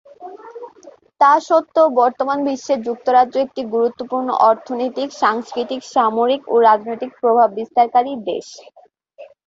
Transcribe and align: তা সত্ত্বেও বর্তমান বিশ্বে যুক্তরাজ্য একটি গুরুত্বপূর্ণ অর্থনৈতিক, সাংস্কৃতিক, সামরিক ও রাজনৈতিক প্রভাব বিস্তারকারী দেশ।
তা 1.21 1.31
সত্ত্বেও 1.47 1.87
বর্তমান 1.99 2.37
বিশ্বে 2.47 2.75
যুক্তরাজ্য 2.87 3.35
একটি 3.45 3.61
গুরুত্বপূর্ণ 3.73 4.27
অর্থনৈতিক, 4.49 5.09
সাংস্কৃতিক, 5.21 5.81
সামরিক 5.93 6.41
ও 6.47 6.65
রাজনৈতিক 6.67 7.11
প্রভাব 7.21 7.49
বিস্তারকারী 7.59 8.11
দেশ। 8.29 8.45